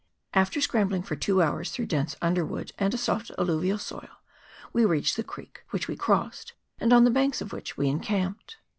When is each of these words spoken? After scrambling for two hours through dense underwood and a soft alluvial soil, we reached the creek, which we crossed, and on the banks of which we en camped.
After 0.33 0.59
scrambling 0.61 1.03
for 1.03 1.15
two 1.15 1.43
hours 1.43 1.69
through 1.69 1.85
dense 1.85 2.15
underwood 2.23 2.71
and 2.79 2.91
a 2.91 2.97
soft 2.97 3.29
alluvial 3.37 3.77
soil, 3.77 4.19
we 4.73 4.83
reached 4.83 5.15
the 5.15 5.21
creek, 5.23 5.63
which 5.69 5.87
we 5.87 5.95
crossed, 5.95 6.53
and 6.79 6.91
on 6.91 7.03
the 7.03 7.11
banks 7.11 7.39
of 7.39 7.53
which 7.53 7.77
we 7.77 7.87
en 7.87 7.99
camped. 7.99 8.57